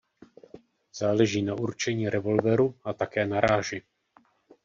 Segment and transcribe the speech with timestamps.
[0.95, 3.81] Záleží na určení revolveru a také na ráži.